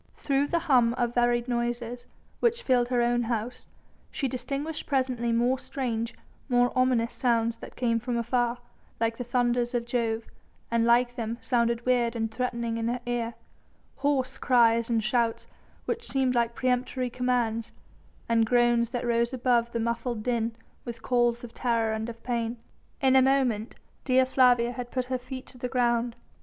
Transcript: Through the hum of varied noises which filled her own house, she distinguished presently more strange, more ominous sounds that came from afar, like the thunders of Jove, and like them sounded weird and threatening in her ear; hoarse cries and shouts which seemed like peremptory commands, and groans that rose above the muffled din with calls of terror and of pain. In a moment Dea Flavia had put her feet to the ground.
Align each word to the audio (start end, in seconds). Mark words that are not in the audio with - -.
Through 0.15 0.47
the 0.47 0.57
hum 0.65 0.95
of 0.95 1.13
varied 1.13 1.47
noises 1.47 2.07
which 2.39 2.63
filled 2.63 2.87
her 2.87 3.03
own 3.03 3.21
house, 3.21 3.67
she 4.09 4.27
distinguished 4.27 4.87
presently 4.87 5.31
more 5.31 5.59
strange, 5.59 6.15
more 6.49 6.73
ominous 6.75 7.13
sounds 7.13 7.57
that 7.57 7.75
came 7.75 7.99
from 7.99 8.17
afar, 8.17 8.57
like 8.99 9.17
the 9.17 9.23
thunders 9.23 9.75
of 9.75 9.85
Jove, 9.85 10.25
and 10.71 10.85
like 10.85 11.15
them 11.15 11.37
sounded 11.39 11.85
weird 11.85 12.15
and 12.15 12.31
threatening 12.31 12.77
in 12.77 12.87
her 12.87 12.99
ear; 13.05 13.35
hoarse 13.97 14.39
cries 14.39 14.89
and 14.89 15.03
shouts 15.03 15.45
which 15.85 16.07
seemed 16.07 16.33
like 16.33 16.55
peremptory 16.55 17.11
commands, 17.11 17.71
and 18.27 18.47
groans 18.47 18.89
that 18.89 19.05
rose 19.05 19.33
above 19.33 19.71
the 19.71 19.79
muffled 19.79 20.23
din 20.23 20.55
with 20.83 21.03
calls 21.03 21.43
of 21.43 21.53
terror 21.53 21.93
and 21.93 22.09
of 22.09 22.23
pain. 22.23 22.57
In 23.01 23.15
a 23.15 23.21
moment 23.21 23.75
Dea 24.03 24.25
Flavia 24.25 24.71
had 24.71 24.89
put 24.89 25.05
her 25.13 25.19
feet 25.19 25.45
to 25.45 25.59
the 25.59 25.69
ground. 25.69 26.15